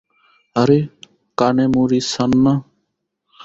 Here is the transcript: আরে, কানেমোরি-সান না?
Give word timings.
আরে, 0.55 0.79
কানেমোরি-সান 1.37 2.31
না? 2.43 2.53